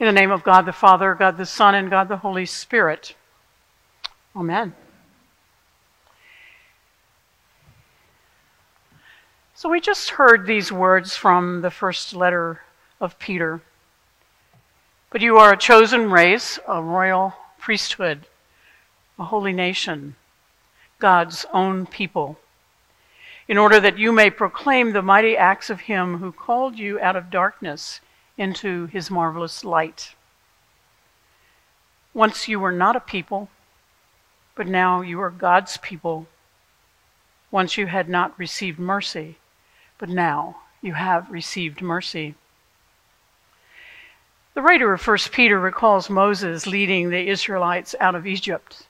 In 0.00 0.06
the 0.06 0.12
name 0.12 0.30
of 0.30 0.44
God 0.44 0.62
the 0.62 0.72
Father, 0.72 1.14
God 1.14 1.36
the 1.36 1.46
Son, 1.46 1.74
and 1.74 1.90
God 1.90 2.06
the 2.08 2.18
Holy 2.18 2.46
Spirit. 2.46 3.16
Amen. 4.36 4.74
So 9.54 9.68
we 9.68 9.80
just 9.80 10.10
heard 10.10 10.46
these 10.46 10.70
words 10.70 11.16
from 11.16 11.62
the 11.62 11.70
first 11.72 12.14
letter 12.14 12.60
of 13.00 13.18
Peter. 13.18 13.60
But 15.10 15.20
you 15.20 15.36
are 15.36 15.52
a 15.52 15.56
chosen 15.56 16.12
race, 16.12 16.60
a 16.68 16.80
royal 16.80 17.34
priesthood, 17.58 18.26
a 19.18 19.24
holy 19.24 19.52
nation, 19.52 20.14
God's 21.00 21.44
own 21.52 21.86
people, 21.86 22.38
in 23.48 23.58
order 23.58 23.80
that 23.80 23.98
you 23.98 24.12
may 24.12 24.30
proclaim 24.30 24.92
the 24.92 25.02
mighty 25.02 25.36
acts 25.36 25.70
of 25.70 25.80
Him 25.80 26.18
who 26.18 26.30
called 26.30 26.78
you 26.78 27.00
out 27.00 27.16
of 27.16 27.30
darkness 27.30 28.00
into 28.38 28.86
His 28.86 29.10
marvelous 29.10 29.62
light. 29.62 30.14
Once 32.14 32.48
you 32.48 32.58
were 32.58 32.72
not 32.72 32.96
a 32.96 33.00
people, 33.00 33.50
but 34.54 34.66
now 34.66 35.02
you 35.02 35.20
are 35.20 35.30
God's 35.30 35.76
people. 35.76 36.26
Once 37.50 37.76
you 37.76 37.88
had 37.88 38.08
not 38.08 38.38
received 38.38 38.78
mercy 38.78 39.36
but 39.98 40.08
now 40.08 40.56
you 40.80 40.94
have 40.94 41.30
received 41.30 41.82
mercy. 41.82 42.36
The 44.54 44.62
writer 44.62 44.92
of 44.92 45.06
1 45.06 45.18
Peter 45.32 45.58
recalls 45.58 46.08
Moses 46.08 46.66
leading 46.66 47.10
the 47.10 47.28
Israelites 47.28 47.94
out 48.00 48.14
of 48.14 48.26
Egypt, 48.26 48.86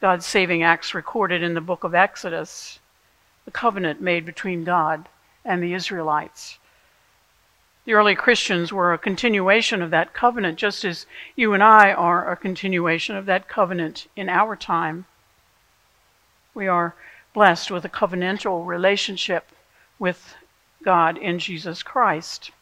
God's 0.00 0.26
saving 0.26 0.62
acts 0.62 0.94
recorded 0.94 1.42
in 1.42 1.54
the 1.54 1.60
book 1.60 1.84
of 1.84 1.94
Exodus, 1.94 2.78
the 3.44 3.50
covenant 3.50 4.00
made 4.00 4.24
between 4.24 4.64
God 4.64 5.08
and 5.44 5.62
the 5.62 5.74
Israelites. 5.74 6.58
The 7.84 7.94
early 7.94 8.14
Christians 8.14 8.72
were 8.72 8.92
a 8.92 8.98
continuation 8.98 9.82
of 9.82 9.90
that 9.90 10.14
covenant, 10.14 10.56
just 10.56 10.84
as 10.84 11.04
you 11.34 11.52
and 11.52 11.62
I 11.62 11.92
are 11.92 12.30
a 12.30 12.36
continuation 12.36 13.16
of 13.16 13.26
that 13.26 13.48
covenant 13.48 14.06
in 14.14 14.28
our 14.28 14.54
time. 14.54 15.06
We 16.54 16.68
are 16.68 16.94
blessed 17.34 17.72
with 17.72 17.84
a 17.84 17.88
covenantal 17.88 18.64
relationship 18.64 19.50
with 19.98 20.36
God 20.84 21.18
in 21.18 21.40
Jesus 21.40 21.82
Christ. 21.82 22.52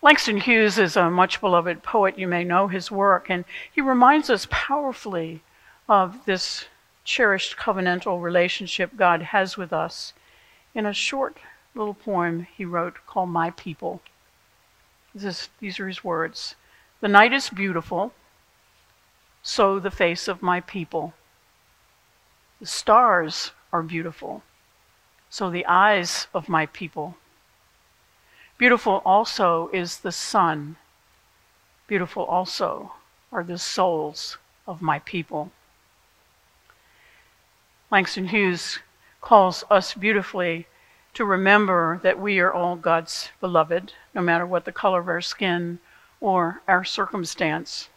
Langston 0.00 0.38
Hughes 0.38 0.78
is 0.78 0.96
a 0.96 1.10
much 1.10 1.40
beloved 1.40 1.82
poet. 1.82 2.18
You 2.18 2.28
may 2.28 2.44
know 2.44 2.68
his 2.68 2.90
work, 2.90 3.28
and 3.28 3.44
he 3.70 3.80
reminds 3.80 4.30
us 4.30 4.46
powerfully 4.48 5.42
of 5.88 6.24
this 6.24 6.66
cherished 7.04 7.56
covenantal 7.56 8.22
relationship 8.22 8.92
God 8.96 9.22
has 9.22 9.56
with 9.56 9.72
us 9.72 10.12
in 10.72 10.86
a 10.86 10.92
short 10.92 11.38
little 11.74 11.94
poem 11.94 12.46
he 12.56 12.64
wrote 12.64 12.96
called 13.06 13.28
My 13.28 13.50
People. 13.50 14.02
This, 15.14 15.48
these 15.60 15.80
are 15.80 15.88
his 15.88 16.04
words 16.04 16.54
The 17.00 17.08
night 17.08 17.32
is 17.32 17.50
beautiful, 17.50 18.12
so 19.42 19.78
the 19.78 19.90
face 19.90 20.28
of 20.28 20.42
my 20.42 20.60
people. 20.60 21.14
The 22.60 22.66
stars 22.66 23.52
are 23.72 23.82
beautiful, 23.82 24.42
so 25.28 25.50
the 25.50 25.66
eyes 25.66 26.26
of 26.34 26.48
my 26.48 26.66
people. 26.66 27.16
Beautiful 28.58 29.00
also 29.04 29.70
is 29.72 29.98
the 29.98 30.12
sun. 30.12 30.76
Beautiful 31.86 32.24
also 32.24 32.92
are 33.32 33.42
the 33.42 33.58
souls 33.58 34.36
of 34.66 34.82
my 34.82 34.98
people. 35.00 35.50
Langston 37.90 38.28
Hughes 38.28 38.80
calls 39.20 39.64
us 39.70 39.94
beautifully 39.94 40.66
to 41.14 41.24
remember 41.24 42.00
that 42.02 42.18
we 42.18 42.38
are 42.40 42.52
all 42.52 42.76
God's 42.76 43.30
beloved, 43.40 43.92
no 44.14 44.20
matter 44.20 44.46
what 44.46 44.64
the 44.64 44.72
color 44.72 45.00
of 45.00 45.08
our 45.08 45.20
skin 45.20 45.78
or 46.20 46.62
our 46.68 46.84
circumstance. 46.84 47.88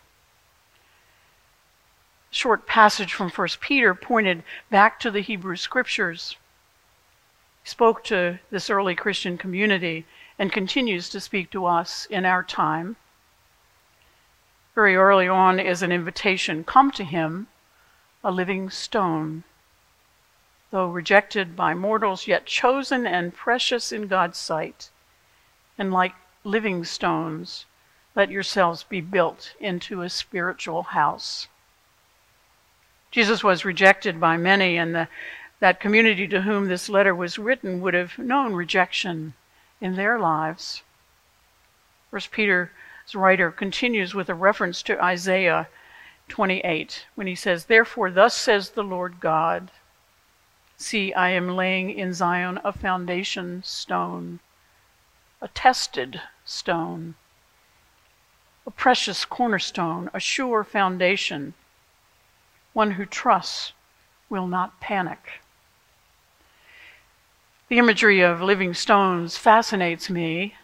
A 2.31 2.36
short 2.36 2.66
passage 2.66 3.14
from 3.14 3.30
1 3.30 3.47
Peter 3.59 3.94
pointed 3.94 4.44
back 4.70 5.00
to 5.00 5.11
the 5.11 5.22
Hebrew 5.22 5.55
scriptures 5.55 6.38
spoke 7.64 8.04
to 8.04 8.39
this 8.49 8.70
early 8.70 8.95
Christian 8.95 9.38
community 9.38 10.05
and 10.38 10.52
continues 10.52 11.09
to 11.09 11.21
speak 11.21 11.49
to 11.52 11.65
us 11.65 12.05
in 12.08 12.26
our 12.26 12.43
time. 12.43 12.95
Very 14.76 14.95
early 14.95 15.27
on 15.27 15.59
is 15.59 15.82
an 15.82 15.92
invitation 15.92 16.64
come 16.64 16.92
to 16.92 17.04
him, 17.04 17.48
a 18.23 18.32
living 18.32 18.70
stone. 18.70 19.43
Though 20.73 20.89
rejected 20.89 21.56
by 21.56 21.76
mortals, 21.76 22.26
yet 22.26 22.48
chosen 22.48 23.06
and 23.06 23.36
precious 23.36 23.92
in 23.92 24.08
God's 24.08 24.39
sight. 24.39 24.89
And 25.78 25.94
like 25.94 26.16
living 26.44 26.84
stones, 26.84 27.67
let 28.16 28.32
yourselves 28.32 28.82
be 28.82 29.00
built 29.00 29.54
into 29.60 30.02
a 30.02 30.10
spiritual 30.10 30.82
house. 30.82 31.48
Jesus 33.12 33.44
was 33.44 33.64
rejected 33.64 34.20
by 34.20 34.36
many, 34.36 34.76
and 34.76 34.95
the 34.95 35.10
that 35.60 35.80
community 35.80 36.28
to 36.30 36.42
whom 36.42 36.67
this 36.67 36.89
letter 36.89 37.14
was 37.14 37.38
written 37.38 37.80
would 37.80 37.94
have 37.94 38.17
known 38.17 38.54
rejection 38.54 39.36
in 39.80 39.95
their 39.95 40.17
lives. 40.17 40.82
First 42.10 42.32
Peter's 42.32 42.70
writer 43.14 43.52
continues 43.52 44.16
with 44.16 44.28
a 44.28 44.33
reference 44.33 44.82
to 44.82 45.00
Isaiah 45.00 45.67
28 46.30 47.06
when 47.14 47.28
he 47.28 47.36
says, 47.36 47.66
Therefore, 47.66 48.10
thus 48.10 48.33
says 48.33 48.72
the 48.72 48.83
Lord 48.83 49.20
God 49.20 49.70
See, 50.78 51.14
I 51.14 51.30
am 51.30 51.56
laying 51.56 51.92
in 51.92 52.14
Zion 52.14 52.60
a 52.64 52.73
foundation 52.73 53.64
stone, 53.64 54.39
a 55.42 55.48
tested 55.48 56.22
stone, 56.45 57.16
a 58.66 58.72
precious 58.72 59.26
cornerstone, 59.26 60.10
a 60.14 60.20
sure 60.20 60.64
foundation. 60.64 61.54
One 62.73 62.92
who 62.92 63.06
trusts 63.06 63.73
will 64.30 64.48
not 64.48 64.80
panic. 64.80 65.42
The 67.67 67.78
imagery 67.78 68.22
of 68.22 68.42
living 68.42 68.73
stones 68.73 69.38
fascinates 69.38 70.10
me, 70.10 70.56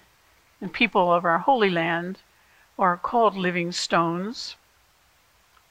and 0.59 0.74
people 0.74 1.14
of 1.14 1.24
our 1.24 1.40
Holy 1.40 1.69
Land 1.69 2.19
are 2.78 2.98
called 2.98 3.36
living 3.36 3.72
stones. 3.72 4.56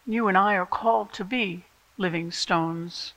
You 0.06 0.28
and 0.28 0.38
I 0.38 0.54
are 0.54 0.66
called 0.66 1.12
to 1.14 1.24
be 1.24 1.64
living 1.96 2.30
stones, 2.30 3.14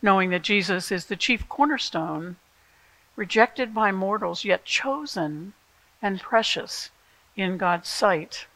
knowing 0.00 0.30
that 0.30 0.42
Jesus 0.42 0.92
is 0.92 1.06
the 1.06 1.16
chief 1.16 1.48
cornerstone, 1.48 2.36
rejected 3.16 3.74
by 3.74 3.90
mortals, 3.90 4.44
yet 4.44 4.64
chosen 4.64 5.54
and 6.00 6.20
precious 6.20 6.90
in 7.36 7.56
God's 7.56 7.88
sight. 7.88 8.46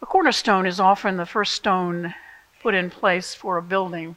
A 0.00 0.06
cornerstone 0.06 0.66
is 0.66 0.80
often 0.80 1.16
the 1.16 1.26
first 1.26 1.52
stone 1.52 2.14
put 2.60 2.74
in 2.74 2.90
place 2.90 3.34
for 3.34 3.56
a 3.56 3.62
building 3.62 4.16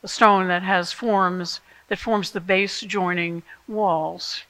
a 0.00 0.06
stone 0.06 0.46
that 0.46 0.62
has 0.62 0.92
forms 0.92 1.60
that 1.88 1.98
forms 1.98 2.30
the 2.30 2.40
base 2.40 2.82
joining 2.82 3.42
walls, 3.66 4.44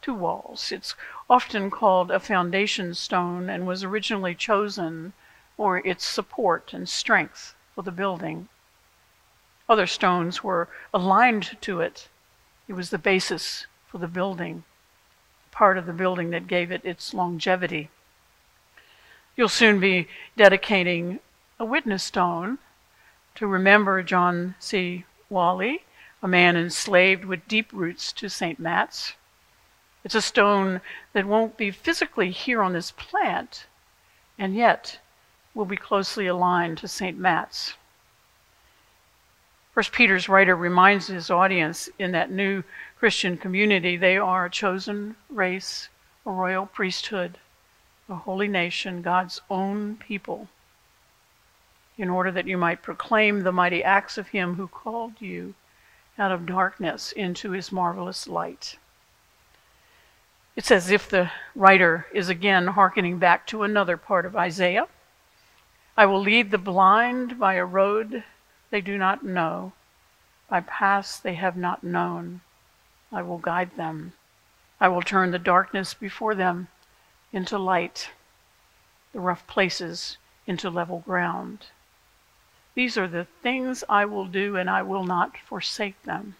two 0.00 0.14
walls. 0.14 0.70
It's 0.70 0.94
often 1.28 1.68
called 1.68 2.12
a 2.12 2.20
foundation 2.20 2.94
stone 2.94 3.50
and 3.50 3.66
was 3.66 3.82
originally 3.82 4.36
chosen 4.36 5.12
for 5.56 5.78
its 5.78 6.04
support 6.04 6.72
and 6.72 6.88
strength 6.88 7.56
for 7.74 7.82
the 7.82 7.90
building. 7.90 8.48
Other 9.68 9.86
stones 9.86 10.44
were 10.44 10.68
aligned 10.92 11.56
to 11.62 11.80
it. 11.80 12.08
It 12.68 12.74
was 12.74 12.90
the 12.90 12.98
basis 12.98 13.66
for 13.86 13.98
the 13.98 14.08
building, 14.08 14.64
part 15.50 15.78
of 15.78 15.86
the 15.86 15.92
building 15.92 16.30
that 16.30 16.46
gave 16.46 16.70
it 16.70 16.84
its 16.84 17.14
longevity. 17.14 17.88
You'll 19.36 19.48
soon 19.48 19.80
be 19.80 20.08
dedicating 20.36 21.20
a 21.58 21.64
witness 21.64 22.04
stone 22.04 22.58
to 23.34 23.46
remember 23.46 24.02
John 24.02 24.54
C. 24.58 25.04
Wally, 25.28 25.84
a 26.22 26.28
man 26.28 26.56
enslaved 26.56 27.24
with 27.24 27.48
deep 27.48 27.72
roots 27.72 28.12
to 28.12 28.28
St. 28.28 28.58
Matt's. 28.58 29.14
It's 30.04 30.14
a 30.14 30.22
stone 30.22 30.82
that 31.14 31.26
won't 31.26 31.56
be 31.56 31.70
physically 31.70 32.30
here 32.30 32.62
on 32.62 32.74
this 32.74 32.90
plant, 32.90 33.66
and 34.38 34.54
yet 34.54 35.00
will 35.54 35.64
be 35.64 35.76
closely 35.76 36.26
aligned 36.26 36.78
to 36.78 36.88
St. 36.88 37.18
Matt's. 37.18 37.74
First 39.74 39.90
Peter's 39.90 40.28
writer 40.28 40.54
reminds 40.54 41.08
his 41.08 41.30
audience 41.30 41.88
in 41.98 42.12
that 42.12 42.30
new 42.30 42.62
Christian 42.96 43.36
community 43.36 43.96
they 43.96 44.16
are 44.16 44.46
a 44.46 44.50
chosen 44.50 45.16
race, 45.28 45.88
a 46.24 46.30
royal 46.30 46.66
priesthood, 46.66 47.38
a 48.08 48.14
holy 48.14 48.46
nation, 48.46 49.02
God's 49.02 49.40
own 49.50 49.96
people 49.96 50.46
in 51.98 52.08
order 52.08 52.30
that 52.30 52.46
you 52.46 52.56
might 52.56 52.82
proclaim 52.82 53.40
the 53.40 53.50
mighty 53.50 53.82
acts 53.82 54.16
of 54.16 54.28
him 54.28 54.54
who 54.54 54.68
called 54.68 55.20
you 55.20 55.54
out 56.20 56.30
of 56.30 56.46
darkness 56.46 57.10
into 57.10 57.50
his 57.50 57.72
marvelous 57.72 58.28
light. 58.28 58.78
It's 60.54 60.70
as 60.70 60.92
if 60.92 61.08
the 61.08 61.32
writer 61.56 62.06
is 62.12 62.28
again 62.28 62.68
hearkening 62.68 63.18
back 63.18 63.44
to 63.48 63.64
another 63.64 63.96
part 63.96 64.24
of 64.24 64.36
Isaiah. 64.36 64.86
I 65.96 66.06
will 66.06 66.20
lead 66.20 66.52
the 66.52 66.58
blind 66.58 67.40
by 67.40 67.54
a 67.54 67.64
road 67.64 68.22
they 68.70 68.80
do 68.80 68.98
not 68.98 69.24
know, 69.24 69.72
by 70.48 70.60
paths 70.60 71.18
they 71.18 71.34
have 71.34 71.56
not 71.56 71.84
known. 71.84 72.40
I 73.12 73.22
will 73.22 73.38
guide 73.38 73.76
them. 73.76 74.12
I 74.80 74.88
will 74.88 75.02
turn 75.02 75.30
the 75.30 75.38
darkness 75.38 75.94
before 75.94 76.34
them 76.34 76.68
into 77.32 77.58
light, 77.58 78.10
the 79.12 79.20
rough 79.20 79.46
places 79.46 80.18
into 80.46 80.70
level 80.70 81.00
ground. 81.00 81.66
These 82.74 82.98
are 82.98 83.08
the 83.08 83.26
things 83.42 83.84
I 83.88 84.04
will 84.04 84.26
do, 84.26 84.56
and 84.56 84.68
I 84.68 84.82
will 84.82 85.04
not 85.04 85.36
forsake 85.38 86.02
them. 86.02 86.36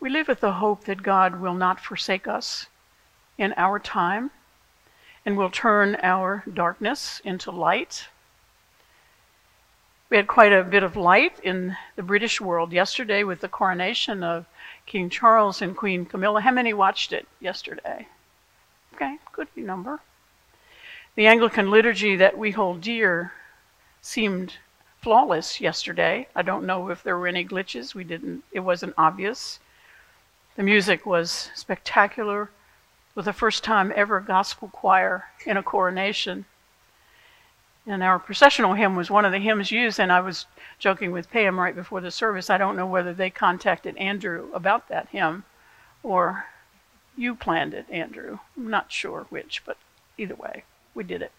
We 0.00 0.10
live 0.10 0.28
with 0.28 0.40
the 0.40 0.54
hope 0.54 0.84
that 0.84 1.02
God 1.02 1.40
will 1.40 1.54
not 1.54 1.80
forsake 1.80 2.28
us 2.28 2.66
in 3.36 3.52
our 3.56 3.80
time 3.80 4.30
and 5.26 5.36
will 5.36 5.50
turn 5.50 5.96
our 6.02 6.44
darkness 6.52 7.20
into 7.24 7.50
light. 7.50 8.08
We 10.10 10.16
had 10.16 10.26
quite 10.26 10.54
a 10.54 10.64
bit 10.64 10.82
of 10.82 10.96
light 10.96 11.38
in 11.42 11.76
the 11.96 12.02
British 12.02 12.40
world 12.40 12.72
yesterday 12.72 13.24
with 13.24 13.40
the 13.40 13.48
coronation 13.48 14.24
of 14.24 14.46
King 14.86 15.10
Charles 15.10 15.60
and 15.60 15.76
Queen 15.76 16.06
Camilla. 16.06 16.40
How 16.40 16.50
many 16.50 16.72
watched 16.72 17.12
it 17.12 17.28
yesterday? 17.40 18.08
Okay, 18.94 19.18
good 19.32 19.48
number. 19.54 20.00
The 21.14 21.26
Anglican 21.26 21.70
liturgy 21.70 22.16
that 22.16 22.38
we 22.38 22.52
hold 22.52 22.80
dear 22.80 23.34
seemed 24.00 24.54
flawless 25.02 25.60
yesterday. 25.60 26.26
I 26.34 26.40
don't 26.40 26.64
know 26.64 26.88
if 26.88 27.02
there 27.02 27.18
were 27.18 27.28
any 27.28 27.44
glitches. 27.44 27.94
We 27.94 28.04
didn't 28.04 28.44
it 28.50 28.60
wasn't 28.60 28.94
obvious. 28.96 29.60
The 30.56 30.62
music 30.62 31.04
was 31.04 31.50
spectacular 31.54 32.50
with 33.14 33.26
the 33.26 33.34
first 33.34 33.62
time 33.62 33.92
ever 33.94 34.20
gospel 34.20 34.68
choir 34.68 35.26
in 35.44 35.58
a 35.58 35.62
coronation. 35.62 36.46
And 37.88 38.02
our 38.02 38.18
processional 38.18 38.74
hymn 38.74 38.96
was 38.96 39.10
one 39.10 39.24
of 39.24 39.32
the 39.32 39.38
hymns 39.38 39.72
used, 39.72 39.98
and 39.98 40.12
I 40.12 40.20
was 40.20 40.46
joking 40.78 41.10
with 41.10 41.30
Pam 41.30 41.58
right 41.58 41.74
before 41.74 42.00
the 42.00 42.10
service. 42.10 42.50
I 42.50 42.58
don't 42.58 42.76
know 42.76 42.86
whether 42.86 43.14
they 43.14 43.30
contacted 43.30 43.96
Andrew 43.96 44.50
about 44.52 44.88
that 44.88 45.08
hymn 45.08 45.44
or 46.02 46.46
you 47.16 47.34
planned 47.34 47.74
it, 47.74 47.86
Andrew. 47.90 48.38
I'm 48.56 48.70
not 48.70 48.92
sure 48.92 49.26
which, 49.30 49.62
but 49.64 49.78
either 50.16 50.34
way, 50.34 50.64
we 50.94 51.02
did 51.02 51.22
it. 51.22 51.32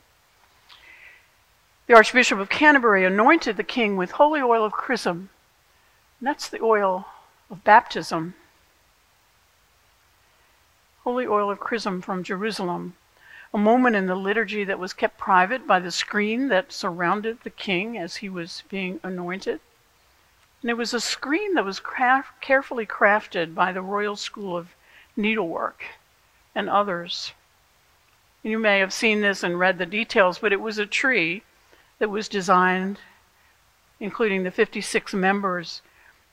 The 1.87 1.95
Archbishop 1.95 2.39
of 2.39 2.49
Canterbury 2.49 3.05
anointed 3.05 3.55
the 3.55 3.63
king 3.63 3.95
with 3.95 4.11
holy 4.11 4.41
oil 4.41 4.65
of 4.65 4.73
chrism. 4.73 5.29
And 6.19 6.27
that's 6.27 6.49
the 6.49 6.61
oil 6.61 7.05
of 7.49 7.63
baptism 7.63 8.33
holy 11.09 11.25
oil 11.25 11.49
of 11.49 11.59
chrism 11.59 12.01
from 12.01 12.23
Jerusalem, 12.23 12.93
a 13.53 13.57
moment 13.57 13.95
in 13.95 14.05
the 14.05 14.15
liturgy 14.15 14.63
that 14.63 14.77
was 14.77 14.93
kept 14.93 15.17
private 15.17 15.65
by 15.65 15.79
the 15.79 15.91
screen 15.91 16.49
that 16.49 16.71
surrounded 16.71 17.39
the 17.43 17.49
king 17.49 17.97
as 17.97 18.17
he 18.17 18.29
was 18.29 18.63
being 18.69 18.99
anointed. 19.01 19.59
And 20.61 20.69
it 20.69 20.77
was 20.77 20.93
a 20.93 20.99
screen 20.99 21.55
that 21.55 21.65
was 21.65 21.79
craft, 21.79 22.41
carefully 22.41 22.85
crafted 22.85 23.55
by 23.55 23.71
the 23.71 23.81
Royal 23.81 24.15
School 24.15 24.55
of 24.55 24.75
Needlework 25.17 25.83
and 26.53 26.69
others. 26.69 27.33
You 28.43 28.59
may 28.59 28.79
have 28.79 28.93
seen 28.93 29.21
this 29.21 29.41
and 29.41 29.59
read 29.59 29.77
the 29.77 29.85
details, 29.85 30.39
but 30.39 30.53
it 30.53 30.61
was 30.61 30.77
a 30.77 30.85
tree 30.85 31.43
that 31.97 32.09
was 32.09 32.29
designed, 32.29 32.99
including 33.99 34.43
the 34.43 34.51
56 34.51 35.13
members, 35.13 35.81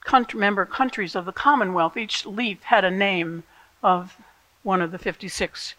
country, 0.04 0.38
member 0.38 0.66
countries 0.66 1.16
of 1.16 1.24
the 1.24 1.32
Commonwealth. 1.32 1.96
Each 1.96 2.26
leaf 2.26 2.62
had 2.64 2.84
a 2.84 2.90
name 2.90 3.44
of 3.82 4.18
one 4.62 4.82
of 4.82 4.92
the 4.92 4.98
56 4.98 5.74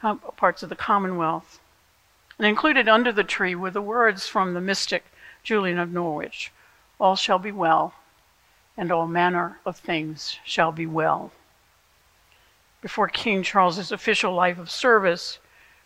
parts 0.00 0.62
of 0.62 0.68
the 0.68 0.76
Commonwealth. 0.76 1.60
And 2.38 2.46
included 2.46 2.88
under 2.88 3.10
the 3.10 3.24
tree 3.24 3.54
were 3.54 3.70
the 3.70 3.82
words 3.82 4.28
from 4.28 4.54
the 4.54 4.60
mystic 4.60 5.04
Julian 5.42 5.78
of 5.78 5.90
Norwich 5.90 6.52
All 7.00 7.16
shall 7.16 7.38
be 7.38 7.52
well, 7.52 7.94
and 8.76 8.92
all 8.92 9.06
manner 9.06 9.58
of 9.64 9.76
things 9.76 10.38
shall 10.44 10.72
be 10.72 10.86
well. 10.86 11.32
Before 12.80 13.08
King 13.08 13.42
Charles's 13.42 13.90
official 13.90 14.32
life 14.32 14.58
of 14.58 14.70
service 14.70 15.40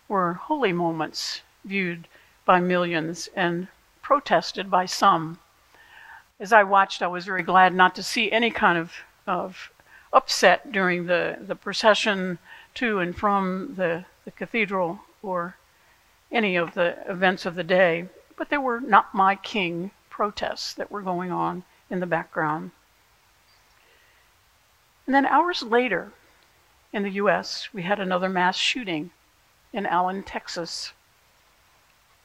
were 0.08 0.34
holy 0.34 0.72
moments 0.72 1.40
viewed 1.64 2.06
by 2.44 2.60
millions 2.60 3.28
and 3.34 3.68
protested 4.02 4.70
by 4.70 4.84
some. 4.84 5.38
As 6.38 6.52
I 6.52 6.64
watched, 6.64 7.00
I 7.00 7.06
was 7.06 7.24
very 7.24 7.42
glad 7.42 7.72
not 7.72 7.94
to 7.94 8.02
see 8.02 8.30
any 8.30 8.50
kind 8.50 8.76
of, 8.76 8.92
of 9.26 9.70
upset 10.12 10.70
during 10.70 11.06
the, 11.06 11.38
the 11.40 11.56
procession 11.56 12.38
to 12.74 12.98
and 12.98 13.16
from 13.16 13.74
the, 13.76 14.04
the 14.24 14.30
cathedral 14.30 15.00
or 15.22 15.56
any 16.30 16.56
of 16.56 16.74
the 16.74 16.98
events 17.10 17.44
of 17.44 17.54
the 17.54 17.64
day, 17.64 18.08
but 18.36 18.48
there 18.48 18.60
were 18.60 18.80
not 18.80 19.14
my 19.14 19.36
king 19.36 19.90
protests 20.08 20.74
that 20.74 20.90
were 20.90 21.02
going 21.02 21.30
on 21.30 21.64
in 21.90 22.00
the 22.00 22.06
background. 22.06 22.70
And 25.06 25.14
then 25.14 25.26
hours 25.26 25.62
later, 25.62 26.12
in 26.92 27.02
the 27.02 27.10
US, 27.10 27.68
we 27.72 27.82
had 27.82 27.98
another 27.98 28.28
mass 28.28 28.56
shooting 28.56 29.10
in 29.72 29.86
Allen, 29.86 30.22
Texas. 30.22 30.92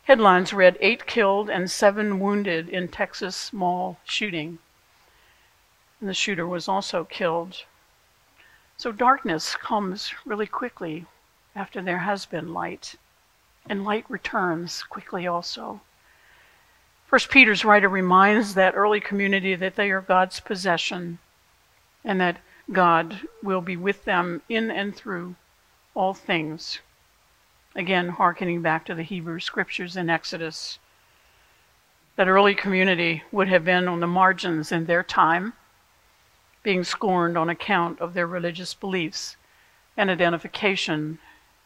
Headlines 0.04 0.54
read 0.54 0.78
Eight 0.80 1.06
killed 1.06 1.50
and 1.50 1.70
seven 1.72 2.20
wounded 2.20 2.70
in 2.70 2.88
Texas 2.88 3.52
mall 3.52 4.00
shooting. 4.06 4.60
And 6.00 6.08
the 6.08 6.14
shooter 6.14 6.46
was 6.46 6.68
also 6.68 7.04
killed. 7.04 7.66
So 8.78 8.92
darkness 8.92 9.56
comes 9.56 10.14
really 10.24 10.46
quickly 10.46 11.08
after 11.56 11.82
there 11.82 11.98
has 11.98 12.28
been 12.28 12.54
light, 12.54 12.94
and 13.68 13.84
light 13.84 14.06
returns 14.08 14.84
quickly 14.84 15.26
also. 15.26 15.82
First 17.08 17.32
Peter's 17.32 17.66
writer 17.66 17.90
reminds 17.90 18.54
that 18.54 18.76
early 18.76 19.00
community 19.00 19.56
that 19.56 19.78
they 19.78 19.90
are 19.90 20.02
God's 20.02 20.40
possession 20.40 21.18
and 22.04 22.22
that 22.22 22.38
God 22.72 23.22
will 23.42 23.62
be 23.62 23.76
with 23.76 24.06
them 24.06 24.44
in 24.48 24.70
and 24.70 24.96
through 24.96 25.36
all 25.96 26.14
things. 26.14 26.80
Again, 27.76 28.10
hearkening 28.10 28.62
back 28.62 28.86
to 28.86 28.94
the 28.94 29.02
Hebrew 29.02 29.40
scriptures 29.40 29.98
in 29.98 30.08
Exodus. 30.08 30.78
That 32.16 32.28
early 32.28 32.54
community 32.54 33.24
would 33.32 33.48
have 33.48 33.66
been 33.66 33.88
on 33.88 34.02
the 34.02 34.08
margins 34.08 34.72
in 34.72 34.86
their 34.86 35.04
time 35.04 35.54
being 36.68 36.84
scorned 36.84 37.38
on 37.38 37.50
account 37.50 37.98
of 38.02 38.14
their 38.14 38.28
religious 38.28 38.74
beliefs 38.74 39.38
and 39.96 40.10
identification 40.10 41.18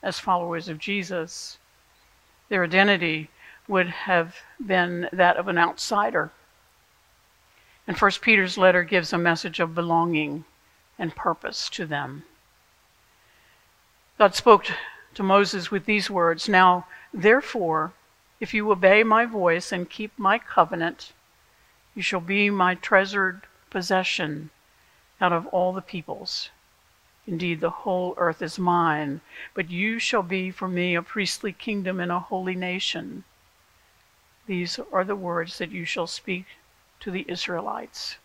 as 0.03 0.19
followers 0.19 0.69
of 0.69 0.77
Jesus. 0.77 1.57
Their 2.49 2.63
identity 2.63 3.31
would 3.67 3.87
have 3.87 4.35
been 4.63 5.09
that 5.11 5.37
of 5.37 5.47
an 5.47 5.57
outsider. 5.57 6.29
And 7.87 7.97
First 7.97 8.21
Peter's 8.21 8.59
letter 8.59 8.83
gives 8.83 9.11
a 9.11 9.17
message 9.17 9.59
of 9.59 9.73
belonging 9.73 10.45
and 10.99 11.15
purpose 11.15 11.67
to 11.69 11.87
them. 11.87 12.21
God 14.19 14.35
spoke 14.35 14.67
to 15.15 15.23
Moses 15.23 15.71
with 15.71 15.85
these 15.85 16.11
words 16.11 16.47
Now, 16.47 16.85
therefore, 17.11 17.91
if 18.39 18.53
you 18.53 18.71
obey 18.71 19.01
my 19.01 19.25
voice 19.25 19.71
and 19.71 19.89
keep 19.89 20.11
my 20.19 20.37
covenant, 20.37 21.11
you 21.95 22.03
shall 22.03 22.21
be 22.21 22.51
my 22.51 22.75
treasured 22.75 23.47
possession 23.71 24.51
out 25.21 25.31
of 25.31 25.45
all 25.47 25.71
the 25.71 25.81
peoples. 25.81 26.49
Indeed, 27.27 27.59
the 27.59 27.69
whole 27.69 28.15
earth 28.17 28.41
is 28.41 28.57
mine, 28.57 29.21
but 29.53 29.69
you 29.69 29.99
shall 29.99 30.23
be 30.23 30.49
for 30.49 30.67
me 30.67 30.95
a 30.95 31.03
priestly 31.03 31.53
kingdom 31.53 31.99
and 31.99 32.11
a 32.11 32.19
holy 32.19 32.55
nation. 32.55 33.23
These 34.47 34.79
are 34.91 35.03
the 35.03 35.15
words 35.15 35.59
that 35.59 35.69
you 35.69 35.85
shall 35.85 36.07
speak 36.07 36.45
to 36.99 37.11
the 37.11 37.25
Israelites. 37.29 38.17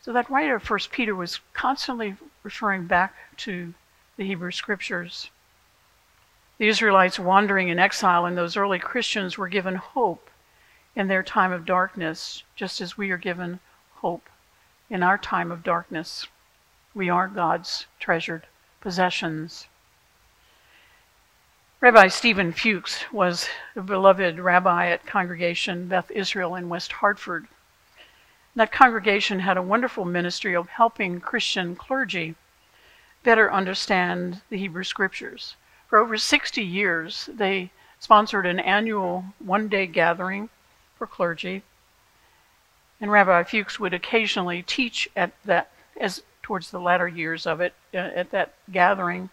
So 0.00 0.12
that 0.12 0.30
writer 0.30 0.56
of 0.56 0.62
First 0.62 0.90
Peter 0.90 1.14
was 1.14 1.40
constantly 1.52 2.16
referring 2.42 2.86
back 2.86 3.14
to 3.38 3.74
the 4.16 4.26
Hebrew 4.26 4.50
scriptures. 4.50 5.30
The 6.58 6.68
Israelites 6.68 7.18
wandering 7.18 7.68
in 7.68 7.78
exile 7.78 8.24
and 8.24 8.36
those 8.36 8.56
early 8.56 8.78
Christians 8.78 9.36
were 9.36 9.48
given 9.48 9.76
hope 9.76 10.30
in 10.96 11.08
their 11.08 11.22
time 11.22 11.52
of 11.52 11.66
darkness, 11.66 12.42
just 12.56 12.80
as 12.80 12.96
we 12.96 13.10
are 13.10 13.18
given 13.18 13.60
hope 13.96 14.28
in 14.92 15.02
our 15.02 15.16
time 15.16 15.50
of 15.50 15.62
darkness. 15.62 16.26
We 16.92 17.08
are 17.08 17.26
God's 17.26 17.86
treasured 17.98 18.46
possessions. 18.82 19.66
Rabbi 21.80 22.08
Stephen 22.08 22.52
Fuchs 22.52 23.10
was 23.10 23.48
a 23.74 23.80
beloved 23.80 24.38
rabbi 24.38 24.88
at 24.88 25.06
Congregation 25.06 25.88
Beth 25.88 26.10
Israel 26.10 26.54
in 26.54 26.68
West 26.68 26.92
Hartford. 26.92 27.48
That 28.54 28.70
congregation 28.70 29.40
had 29.40 29.56
a 29.56 29.62
wonderful 29.62 30.04
ministry 30.04 30.54
of 30.54 30.68
helping 30.68 31.22
Christian 31.22 31.74
clergy 31.74 32.34
better 33.22 33.50
understand 33.50 34.42
the 34.50 34.58
Hebrew 34.58 34.84
Scriptures. 34.84 35.56
For 35.88 35.98
over 35.98 36.18
60 36.18 36.62
years, 36.62 37.30
they 37.32 37.70
sponsored 37.98 38.44
an 38.44 38.60
annual 38.60 39.24
one 39.38 39.68
day 39.68 39.86
gathering 39.86 40.50
for 40.98 41.06
clergy 41.06 41.62
and 43.02 43.10
Rabbi 43.10 43.42
Fuchs 43.42 43.80
would 43.80 43.92
occasionally 43.92 44.62
teach 44.62 45.08
at 45.16 45.32
that, 45.44 45.72
as 46.00 46.22
towards 46.40 46.70
the 46.70 46.78
latter 46.78 47.08
years 47.08 47.48
of 47.48 47.60
it, 47.60 47.74
uh, 47.92 47.96
at 47.96 48.30
that 48.30 48.54
gathering. 48.70 49.28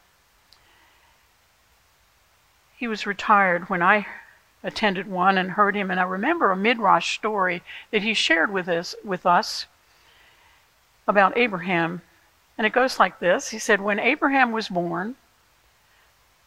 He 2.76 2.88
was 2.88 3.06
retired 3.06 3.70
when 3.70 3.84
I 3.84 4.08
attended 4.64 5.08
one 5.08 5.38
and 5.38 5.52
heard 5.52 5.76
him, 5.76 5.92
and 5.92 6.00
I 6.00 6.04
remember 6.04 6.52
a 6.52 6.58
midrash 6.58 7.16
story 7.16 7.62
that 7.92 8.02
he 8.02 8.16
shared 8.16 8.52
with 8.52 8.68
us. 8.68 8.96
With 9.04 9.28
us 9.28 9.68
about 11.08 11.38
Abraham, 11.38 12.02
and 12.58 12.66
it 12.66 12.74
goes 12.74 12.98
like 12.98 13.20
this 13.20 13.50
He 13.50 13.60
said, 13.60 13.82
When 13.82 14.00
Abraham 14.00 14.52
was 14.52 14.68
born, 14.68 15.16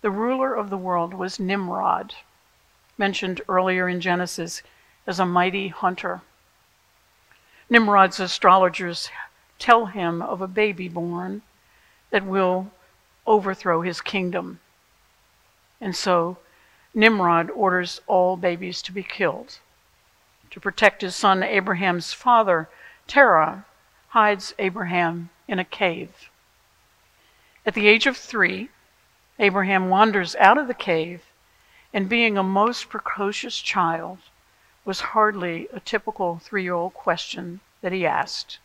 the 0.01 0.11
ruler 0.11 0.55
of 0.55 0.71
the 0.71 0.77
world 0.77 1.15
was 1.15 1.39
Nimrod, 1.39 2.17
mentioned 2.99 3.43
earlier 3.49 3.89
in 3.89 4.01
Genesis 4.01 4.61
as 5.07 5.21
a 5.21 5.27
mighty 5.27 5.69
hunter. 5.69 6.21
Nimrod's 7.73 8.21
astrologers 8.21 9.09
tell 9.59 9.87
him 9.87 10.21
of 10.21 10.43
a 10.43 10.47
baby 10.47 10.91
born 10.91 11.41
that 12.11 12.23
will 12.23 12.71
overthrow 13.27 13.81
his 13.81 14.03
kingdom. 14.03 14.61
And 15.81 15.97
so 15.97 16.37
Nimrod 16.93 17.49
orders 17.49 18.03
all 18.07 18.37
babies 18.37 18.83
to 18.83 18.93
be 18.93 19.03
killed. 19.03 19.59
To 20.51 20.61
protect 20.61 21.01
his 21.01 21.17
son 21.17 21.43
Abraham's 21.43 22.13
father, 22.13 22.69
Terah 23.07 23.65
hides 24.09 24.53
Abraham 24.59 25.31
in 25.49 25.59
a 25.59 25.65
cave. 25.65 26.29
At 27.65 27.73
the 27.73 27.89
age 27.89 28.07
of 28.07 28.19
three, 28.19 28.69
Abraham 29.39 29.89
wanders 29.89 30.37
out 30.37 30.59
of 30.59 30.69
the 30.69 30.75
cave, 30.75 31.23
and 31.95 32.07
being 32.07 32.37
a 32.37 32.43
most 32.43 32.91
precocious 32.91 33.59
child, 33.59 34.19
was 34.85 35.01
hardly 35.01 35.69
a 35.73 35.81
typical 35.81 36.39
three 36.39 36.63
year 36.63 36.75
old 36.75 36.95
question 36.95 37.61
that 37.81 37.93
he 37.93 38.07
asked 38.07 38.59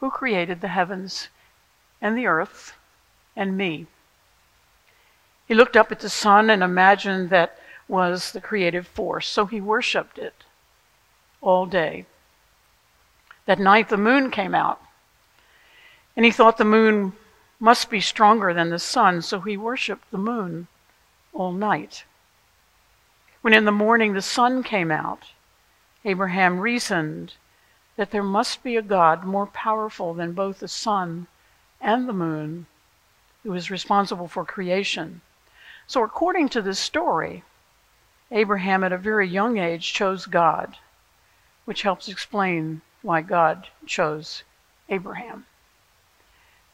Who 0.00 0.10
created 0.10 0.60
the 0.60 0.68
heavens 0.68 1.28
and 2.00 2.16
the 2.16 2.26
earth 2.26 2.74
and 3.36 3.56
me? 3.56 3.86
He 5.46 5.54
looked 5.54 5.76
up 5.76 5.90
at 5.90 6.00
the 6.00 6.10
sun 6.10 6.50
and 6.50 6.62
imagined 6.62 7.30
that 7.30 7.58
was 7.88 8.32
the 8.32 8.40
creative 8.40 8.86
force, 8.86 9.26
so 9.26 9.46
he 9.46 9.60
worshiped 9.60 10.16
it 10.16 10.44
all 11.40 11.66
day. 11.66 12.06
That 13.46 13.58
night 13.58 13.88
the 13.88 13.96
moon 13.96 14.30
came 14.30 14.54
out, 14.54 14.80
and 16.14 16.24
he 16.24 16.30
thought 16.30 16.56
the 16.56 16.64
moon 16.64 17.14
must 17.58 17.90
be 17.90 18.00
stronger 18.00 18.54
than 18.54 18.70
the 18.70 18.78
sun, 18.78 19.22
so 19.22 19.40
he 19.40 19.56
worshiped 19.56 20.10
the 20.10 20.18
moon 20.18 20.68
all 21.32 21.52
night. 21.52 22.04
When 23.42 23.54
in 23.54 23.64
the 23.64 23.72
morning 23.72 24.12
the 24.12 24.20
sun 24.20 24.62
came 24.62 24.90
out, 24.90 25.30
Abraham 26.04 26.60
reasoned 26.60 27.34
that 27.96 28.10
there 28.10 28.22
must 28.22 28.62
be 28.62 28.76
a 28.76 28.82
God 28.82 29.24
more 29.24 29.46
powerful 29.46 30.12
than 30.12 30.32
both 30.32 30.60
the 30.60 30.68
sun 30.68 31.26
and 31.80 32.06
the 32.06 32.12
moon, 32.12 32.66
who 33.42 33.54
is 33.54 33.70
responsible 33.70 34.28
for 34.28 34.44
creation. 34.44 35.22
So, 35.86 36.04
according 36.04 36.50
to 36.50 36.60
this 36.60 36.78
story, 36.78 37.42
Abraham 38.30 38.84
at 38.84 38.92
a 38.92 38.98
very 38.98 39.26
young 39.26 39.56
age 39.56 39.92
chose 39.92 40.26
God, 40.26 40.76
which 41.64 41.82
helps 41.82 42.08
explain 42.08 42.82
why 43.00 43.22
God 43.22 43.68
chose 43.86 44.44
Abraham. 44.90 45.46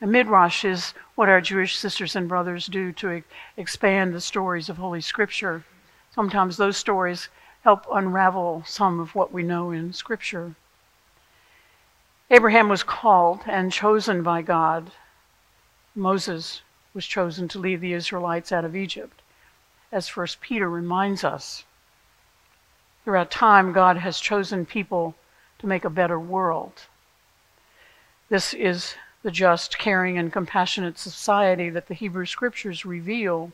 A 0.00 0.06
midrash 0.06 0.64
is 0.64 0.94
what 1.14 1.28
our 1.28 1.40
Jewish 1.40 1.76
sisters 1.76 2.16
and 2.16 2.28
brothers 2.28 2.66
do 2.66 2.92
to 2.94 3.22
expand 3.56 4.12
the 4.12 4.20
stories 4.20 4.68
of 4.68 4.78
Holy 4.78 5.00
Scripture 5.00 5.64
Sometimes 6.16 6.56
those 6.56 6.78
stories 6.78 7.28
help 7.62 7.86
unravel 7.92 8.62
some 8.66 9.00
of 9.00 9.14
what 9.14 9.32
we 9.32 9.42
know 9.42 9.70
in 9.70 9.92
Scripture. 9.92 10.54
Abraham 12.30 12.70
was 12.70 12.82
called 12.82 13.42
and 13.46 13.70
chosen 13.70 14.22
by 14.22 14.40
God. 14.40 14.90
Moses 15.94 16.62
was 16.94 17.06
chosen 17.06 17.48
to 17.48 17.58
lead 17.58 17.82
the 17.82 17.92
Israelites 17.92 18.50
out 18.50 18.64
of 18.64 18.74
Egypt, 18.74 19.20
as 19.92 20.08
First 20.08 20.40
Peter 20.40 20.70
reminds 20.70 21.22
us. 21.22 21.64
Throughout 23.04 23.30
time, 23.30 23.74
God 23.74 23.98
has 23.98 24.18
chosen 24.18 24.64
people 24.64 25.14
to 25.58 25.66
make 25.66 25.84
a 25.84 25.90
better 25.90 26.18
world. 26.18 26.86
This 28.30 28.54
is 28.54 28.96
the 29.22 29.30
just, 29.30 29.78
caring, 29.78 30.16
and 30.16 30.32
compassionate 30.32 30.98
society 30.98 31.68
that 31.68 31.88
the 31.88 31.94
Hebrew 31.94 32.24
Scriptures 32.24 32.86
reveal, 32.86 33.52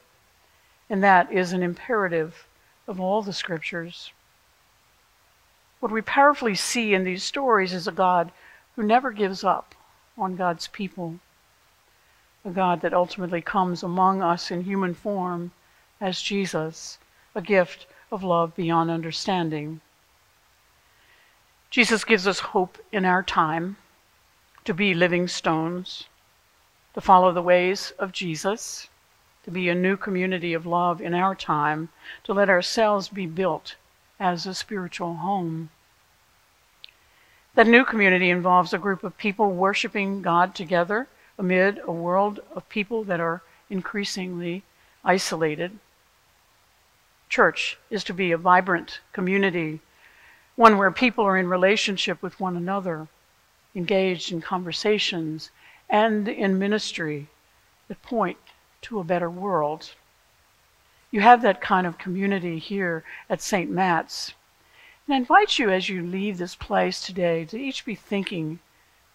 and 0.89 1.03
that 1.03 1.33
is 1.33 1.53
an 1.53 1.65
imperative 1.65 2.47
of 2.87 3.01
all 3.01 3.23
the 3.23 3.33
scriptures. 3.33 4.13
What 5.81 5.93
we 5.93 6.03
powerfully 6.03 6.55
see 6.55 6.95
in 6.95 7.05
these 7.05 7.25
stories 7.25 7.73
is 7.73 7.89
a 7.89 7.93
God 7.93 8.33
who 8.77 8.83
never 8.83 9.11
gives 9.11 9.45
up 9.45 9.75
on 10.17 10.37
God's 10.37 10.69
people, 10.69 11.19
a 12.45 12.51
God 12.51 12.81
that 12.83 12.95
ultimately 12.95 13.41
comes 13.41 13.83
among 13.83 14.23
us 14.23 14.51
in 14.51 14.63
human 14.63 14.95
form 14.95 15.53
as 16.01 16.23
Jesus, 16.23 16.99
a 17.35 17.43
gift 17.43 17.87
of 18.11 18.23
love 18.23 18.55
beyond 18.55 18.91
understanding. 18.91 19.81
Jesus 21.71 22.05
gives 22.05 22.27
us 22.27 22.39
hope 22.39 22.79
in 22.93 23.05
our 23.05 23.23
time 23.23 23.77
to 24.65 24.75
be 24.75 24.95
living 24.95 25.27
stones, 25.27 26.05
to 26.95 27.01
follow 27.01 27.33
the 27.33 27.43
ways 27.43 27.93
of 27.99 28.13
Jesus 28.13 28.89
to 29.45 29.51
be 29.51 29.69
a 29.69 29.75
new 29.75 29.97
community 29.97 30.55
of 30.55 30.67
love 30.67 31.01
in 31.01 31.15
our 31.15 31.35
time, 31.35 31.89
to 32.25 32.33
let 32.33 32.49
ourselves 32.49 33.09
be 33.09 33.27
built 33.27 33.75
as 34.21 34.47
a 34.47 34.55
spiritual 34.55 35.15
home. 35.15 35.71
That 37.55 37.67
new 37.67 37.85
community 37.85 38.31
involves 38.31 38.73
a 38.73 38.79
group 38.79 39.05
of 39.05 39.19
people 39.19 39.51
worshiping 39.51 40.23
God 40.23 40.55
together 40.55 41.09
amid 41.37 41.81
a 41.85 41.93
world 41.93 42.41
of 42.55 42.69
people 42.69 43.05
that 43.05 43.21
are 43.21 43.43
increasingly 43.69 44.63
isolated. 45.05 45.79
Church 47.29 47.79
is 47.91 48.05
to 48.05 48.15
be 48.15 48.31
a 48.31 48.39
vibrant 48.39 49.01
community, 49.13 49.81
one 50.55 50.79
where 50.79 50.91
people 50.91 51.25
are 51.25 51.37
in 51.37 51.49
relationship 51.49 52.23
with 52.23 52.39
one 52.39 52.57
another, 52.57 53.09
engaged 53.75 54.31
in 54.31 54.41
conversations 54.41 55.51
and 55.89 56.29
in 56.29 56.59
ministry 56.59 57.29
that 57.89 58.03
point 58.03 58.39
to 58.83 59.01
a 59.01 59.05
better 59.05 59.31
world. 59.31 59.95
You 61.11 61.21
have 61.21 61.43
that 61.43 61.61
kind 61.61 61.87
of 61.87 61.99
community 61.99 62.59
here 62.59 63.05
at 63.29 63.41
St. 63.41 63.71
Matt's. 63.71 64.35
And 65.07 65.15
I 65.15 65.19
invite 65.19 65.59
you 65.59 65.71
as 65.71 65.89
you 65.89 66.03
leave 66.03 66.39
this 66.39 66.55
place 66.55 67.05
today 67.05 67.45
to 67.47 67.59
each 67.59 67.85
be 67.85 67.95
thinking 67.95 68.61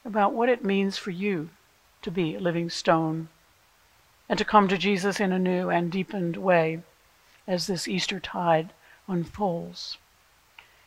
about 0.05 0.33
what 0.33 0.49
it 0.49 0.63
means 0.63 0.97
for 0.97 1.11
you 1.11 1.49
to 2.01 2.11
be 2.11 2.35
a 2.35 2.39
living 2.39 2.69
stone 2.69 3.29
and 4.29 4.37
to 4.37 4.45
come 4.45 4.67
to 4.67 4.77
Jesus 4.77 5.19
in 5.19 5.31
a 5.31 5.39
new 5.39 5.69
and 5.69 5.91
deepened 5.91 6.37
way 6.37 6.81
as 7.47 7.67
this 7.67 7.87
Easter 7.87 8.19
tide 8.19 8.73
unfolds. 9.07 9.97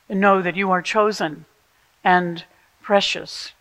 And 0.08 0.20
know 0.20 0.42
that 0.42 0.56
you 0.56 0.70
are 0.70 0.82
chosen 0.82 1.46
and 2.04 2.44
precious 2.82 3.52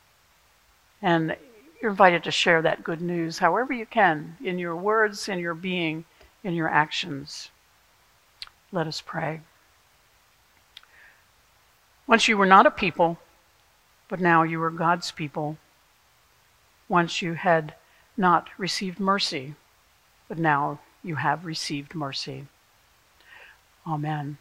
and 1.01 1.35
you're 1.81 1.91
invited 1.91 2.23
to 2.23 2.31
share 2.31 2.61
that 2.61 2.83
good 2.83 3.01
news 3.01 3.39
however 3.39 3.73
you 3.73 3.85
can 3.85 4.37
in 4.43 4.59
your 4.59 4.75
words, 4.75 5.29
in 5.29 5.39
your 5.39 5.53
being, 5.53 6.05
in 6.43 6.53
your 6.53 6.69
actions. 6.69 7.49
Let 8.71 8.87
us 8.87 9.01
pray. 9.01 9.41
Once 12.05 12.27
you 12.27 12.37
were 12.37 12.45
not 12.45 12.65
a 12.65 12.71
people, 12.71 13.19
but 14.07 14.19
now 14.19 14.43
you 14.43 14.61
are 14.61 14.71
God's 14.71 15.11
people. 15.11 15.57
Once 16.87 17.21
you 17.21 17.33
had 17.33 17.75
not 18.17 18.49
received 18.57 18.99
mercy, 18.99 19.55
but 20.27 20.37
now 20.37 20.79
you 21.03 21.15
have 21.15 21.45
received 21.45 21.95
mercy. 21.95 22.47
Amen. 23.87 24.37